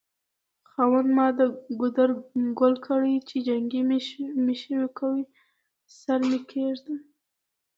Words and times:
خاونده 0.69 1.11
ما 1.17 1.27
دګودر 1.37 2.09
ګل 2.59 2.73
کړی 2.87 3.15
چې 3.27 3.35
جنکي 3.45 3.81
مې 4.45 4.53
شوکوی 4.61 5.21
سرکې 6.01 6.59
مې 6.65 6.69
ږد 6.77 6.87
ينه 6.93 7.03